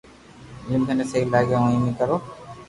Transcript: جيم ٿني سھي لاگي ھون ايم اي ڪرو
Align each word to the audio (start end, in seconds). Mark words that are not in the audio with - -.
جيم 0.67 0.81
ٿني 0.87 1.05
سھي 1.11 1.19
لاگي 1.33 1.55
ھون 1.59 1.69
ايم 1.73 1.83
اي 1.87 1.91
ڪرو 1.99 2.15